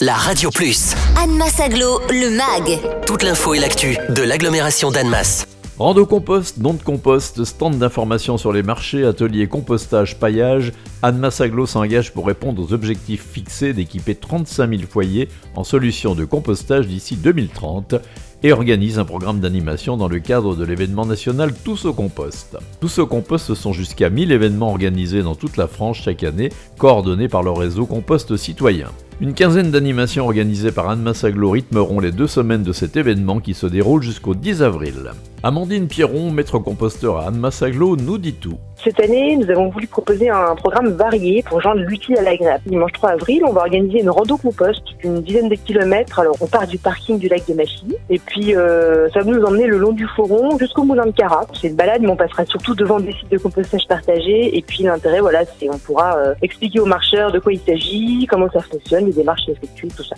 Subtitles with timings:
[0.00, 0.94] la Radio Plus.
[1.22, 2.80] Annemasse Aglo, le MAG.
[3.06, 5.46] Toute l'info et l'actu de l'agglomération d'Annemasse.
[5.78, 11.66] Rando compost, don de compost, stand d'information sur les marchés, atelier compostage, paillage, Annemasse Aglo
[11.66, 17.16] s'engage pour répondre aux objectifs fixés d'équiper 35 000 foyers en solutions de compostage d'ici
[17.16, 17.96] 2030
[18.42, 22.56] et organise un programme d'animation dans le cadre de l'événement national Tous au compost.
[22.80, 26.50] Tous au compost ce sont jusqu'à 1000 événements organisés dans toute la France chaque année,
[26.78, 28.88] coordonnés par le réseau Compost Citoyen.
[29.22, 33.52] Une quinzaine d'animations organisées par Anne Massaglo rythmeront les deux semaines de cet événement qui
[33.52, 35.12] se déroule jusqu'au 10 avril.
[35.42, 38.58] Amandine Pierron, maître composteur à Anne Massaglo, nous dit tout.
[38.82, 42.62] Cette année, nous avons voulu proposer un programme varié pour joindre l'utile à l'agréable.
[42.64, 46.18] Dimanche 3 avril, on va organiser une rando compost d'une dizaine de kilomètres.
[46.18, 49.42] Alors, on part du parking du lac de Machy et puis euh, ça va nous
[49.44, 51.46] emmener le long du Foron jusqu'au moulin de Carat.
[51.60, 54.56] C'est une balade, mais on passera surtout devant des sites de compostage partagés.
[54.56, 58.26] Et puis l'intérêt, voilà, c'est on pourra euh, expliquer aux marcheurs de quoi il s'agit,
[58.30, 60.16] comment ça fonctionne, les démarches effectuées, tout ça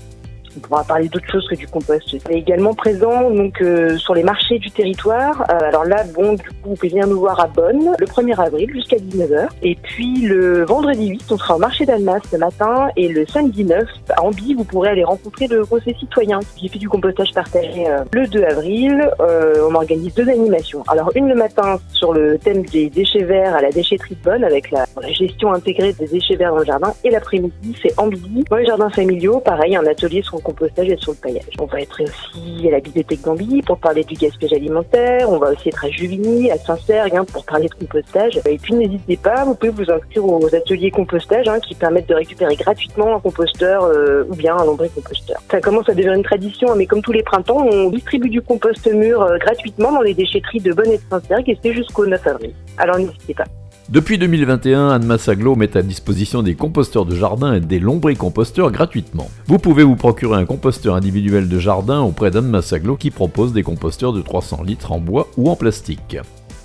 [0.56, 2.16] on pourra parler d'autre chose que du compost.
[2.26, 5.42] On est également présent donc euh, sur les marchés du territoire.
[5.50, 8.40] Euh, alors là, bon, du coup, vous pouvez venir nous voir à Bonn le 1er
[8.40, 9.48] avril jusqu'à 19h.
[9.62, 12.88] Et puis le vendredi 8, on sera au marché d'Almas ce matin.
[12.96, 16.78] Et le samedi 9, à Ambi, vous pourrez aller rencontrer le conseil citoyen qui fait
[16.78, 19.10] du compostage partagé euh, le 2 avril.
[19.20, 20.84] on organise deux animations.
[20.88, 24.44] Alors une le matin sur le thème des déchets verts à la déchetterie de Bonn
[24.44, 26.92] avec la, la gestion intégrée des déchets verts dans le jardin.
[27.04, 29.40] Et l'après-midi, c'est Ambi, dans les jardins familiaux.
[29.40, 31.54] Pareil, un atelier sur compostage et sur le paillage.
[31.58, 35.30] On va être aussi à la bibliothèque d'Ambi pour parler du gaspillage alimentaire.
[35.30, 38.40] On va aussi être à Juvigny, à Saint-Sergue hein, pour parler de compostage.
[38.46, 42.14] Et puis n'hésitez pas, vous pouvez vous inscrire aux ateliers compostage hein, qui permettent de
[42.14, 45.40] récupérer gratuitement un composteur euh, ou bien un lombricomposteur.
[45.50, 48.42] Ça commence à devenir une tradition, hein, mais comme tous les printemps, on distribue du
[48.42, 52.06] compost mûr euh, gratuitement dans les déchetteries de Bonne et de Saint-Sergue et c'est jusqu'au
[52.06, 52.52] 9 avril.
[52.78, 53.44] Alors n'hésitez pas.
[53.88, 59.28] Depuis 2021, Anne Massaglo met à disposition des composteurs de jardin et des lombricomposteurs gratuitement.
[59.46, 63.64] Vous pouvez vous procurer un composteur individuel de jardin auprès d'Anne Massaglo qui propose des
[63.64, 66.16] composteurs de 300 litres en bois ou en plastique.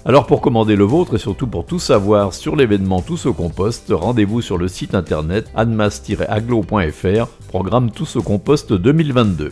[0.06, 3.88] Alors pour commander le vôtre et surtout pour tout savoir sur l'événement Tous au compost,
[3.90, 9.52] rendez-vous sur le site internet anmas-aglo.fr, programme Tous au compost 2022.